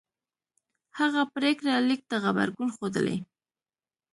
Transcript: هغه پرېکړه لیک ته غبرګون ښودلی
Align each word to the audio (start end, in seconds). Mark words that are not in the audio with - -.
هغه 0.99 1.21
پرېکړه 1.35 1.73
لیک 1.87 2.01
ته 2.09 2.15
غبرګون 2.23 2.69
ښودلی 2.75 3.17